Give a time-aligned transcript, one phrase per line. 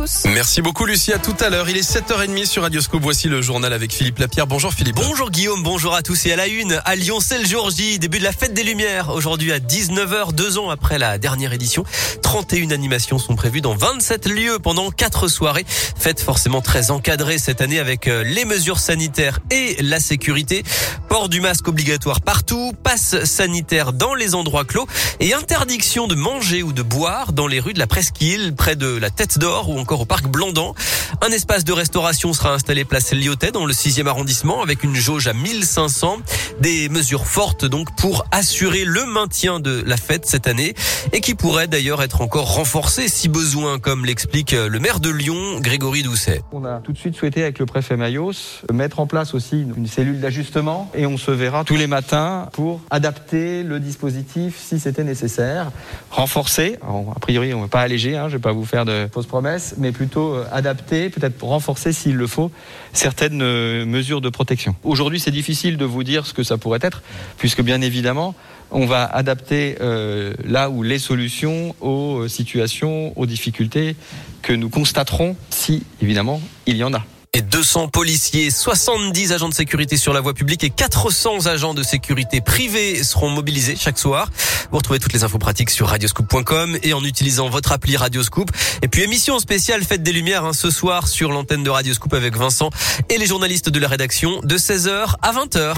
[0.00, 0.24] tous.
[0.26, 1.68] Merci beaucoup Lucie, à tout à l'heure.
[1.68, 3.02] Il est 7h30 sur Radioscope.
[3.02, 4.46] Voici le journal avec Philippe Lapierre.
[4.46, 4.96] Bonjour Philippe.
[4.96, 6.80] Bonjour Guillaume, bonjour à tous et à la une.
[6.84, 9.10] À Lyon, c'est le jour J, début de la fête des Lumières.
[9.10, 11.84] Aujourd'hui à 19h, deux ans après la dernière édition.
[12.22, 15.66] 31 animations sont prévues dans 27 lieux pendant 4 soirées.
[15.68, 20.62] Fête forcément très encadrée cette année avec euh, les mesures sanitaires et la sécurité.
[21.08, 24.86] Port du masque obligatoire partout, passe sanitaire dans les endroits clos
[25.18, 28.96] et interdiction de manger ou de boire dans les rues de la Presqu'île, près de
[28.96, 30.74] la Tête d'Or ou encore au parc Blandan.
[31.22, 35.26] Un espace de restauration sera installé place Lyotet dans le 6e arrondissement avec une jauge
[35.26, 36.18] à 1500.
[36.60, 40.74] Des mesures fortes donc pour assurer le maintien de la fête cette année
[41.12, 45.58] et qui pourrait d'ailleurs être encore renforcées si besoin, comme l'explique le maire de Lyon,
[45.60, 46.42] Grégory Doucet.
[46.52, 48.32] On a tout de suite souhaité avec le préfet Mayos
[48.72, 52.80] mettre en place aussi une cellule d'ajustement et on se verra tous les matins pour
[52.90, 55.70] adapter le dispositif si c'était nécessaire,
[56.10, 56.78] renforcer.
[56.82, 59.08] a priori, on ne va pas alléger, hein, je ne vais pas vous faire de
[59.12, 62.50] fausses promesses, mais plutôt euh, adapter, peut-être renforcer s'il le faut,
[62.92, 64.76] certaines euh, mesures de protection.
[64.84, 67.02] Aujourd'hui, c'est difficile de vous dire ce que ça pourrait être,
[67.38, 68.34] puisque bien évidemment,
[68.70, 73.96] on va adapter euh, là où les solutions aux situations, aux difficultés
[74.42, 79.54] que nous constaterons si, évidemment, il y en a et 200 policiers, 70 agents de
[79.54, 84.30] sécurité sur la voie publique et 400 agents de sécurité privés seront mobilisés chaque soir.
[84.72, 88.50] Vous retrouvez toutes les infos pratiques sur radioscoop.com et en utilisant votre appli Radioscoop.
[88.82, 92.36] Et puis émission spéciale Fête des Lumières hein, ce soir sur l'antenne de Radioscoop avec
[92.36, 92.70] Vincent
[93.08, 95.74] et les journalistes de la rédaction de 16h à 20h.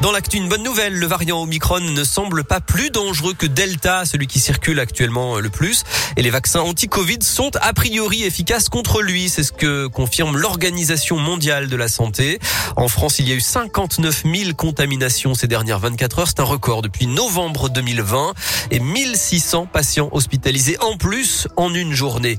[0.00, 4.06] Dans l'actu, une bonne nouvelle, le variant Omicron ne semble pas plus dangereux que Delta,
[4.06, 5.84] celui qui circule actuellement le plus.
[6.16, 9.28] Et les vaccins anti-Covid sont a priori efficaces contre lui.
[9.28, 12.38] C'est ce que confirme l'Organisation mondiale de la santé.
[12.76, 16.28] En France, il y a eu 59 000 contaminations ces dernières 24 heures.
[16.28, 18.32] C'est un record depuis novembre 2020
[18.70, 22.38] et 1600 patients hospitalisés en plus en une journée.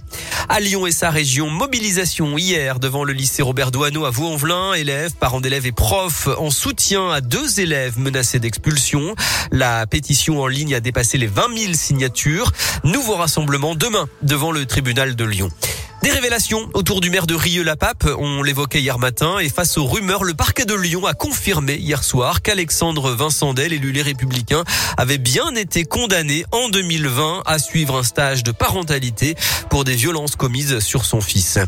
[0.54, 4.74] À Lyon et sa région, mobilisation hier devant le lycée Robert Douaneau à Vaux-en-Velin.
[4.74, 9.16] Élèves, parents d'élèves et profs en soutien à deux élèves menacés d'expulsion.
[9.54, 12.52] La pétition en ligne a dépassé les 20 000 signatures.
[12.84, 15.50] Nouveau rassemblement demain devant le tribunal de Lyon.
[16.02, 20.24] Des révélations autour du maire de Rieux-la-Pape, on l'évoquait hier matin, et face aux rumeurs,
[20.24, 24.64] le parquet de Lyon a confirmé hier soir qu'Alexandre Vincent Del, élu Les Républicains,
[24.98, 29.36] avait bien été condamné en 2020 à suivre un stage de parentalité
[29.70, 31.60] pour des violences commises sur son fils.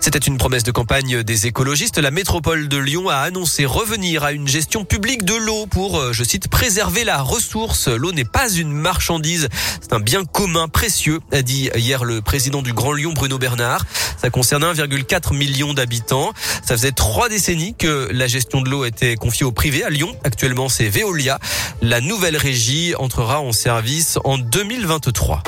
[0.00, 1.98] C'était une promesse de campagne des écologistes.
[1.98, 6.12] La métropole de Lyon a annoncé revenir à une gestion publique de l'eau pour, euh,
[6.12, 7.88] je cite, préserver la ressource.
[7.88, 9.48] L'eau n'est pas une marchandise,
[9.82, 13.73] c'est un bien commun précieux, a dit hier le président du Grand Lyon, Bruno Bernard.
[14.16, 16.32] Ça concerne 1,4 million d'habitants.
[16.62, 20.14] Ça faisait trois décennies que la gestion de l'eau était confiée au privé à Lyon.
[20.24, 21.38] Actuellement, c'est Veolia.
[21.82, 25.42] La nouvelle régie entrera en service en 2023.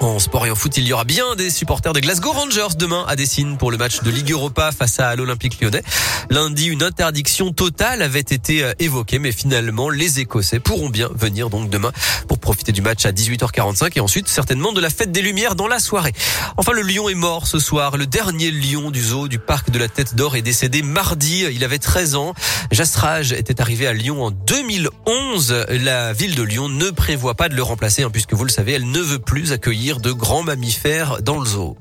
[0.00, 3.04] En sport et en foot, il y aura bien des supporters des Glasgow Rangers demain
[3.08, 5.82] à Dessine pour le match de Ligue Europa face à l'Olympique lyonnais.
[6.30, 11.50] Lundi, une interdiction totale avait été euh, évoquée, mais finalement, les Écossais pourront bien venir
[11.50, 11.90] donc demain
[12.28, 15.66] pour profiter du match à 18h45 et ensuite certainement de la fête des Lumières dans
[15.66, 16.12] la soirée.
[16.58, 17.96] Enfin, le lion est mort ce soir.
[17.96, 21.44] Le dernier lion du zoo du parc de la Tête d'Or est décédé mardi.
[21.50, 22.34] Il avait 13 ans.
[22.70, 25.66] Jastrage était arrivé à Lyon en 2011.
[25.70, 28.74] La ville de Lyon ne prévoit pas de le remplacer, hein, puisque vous le savez,
[28.74, 31.76] elle ne veut plus accueillir de grands mammifères dans le zoo.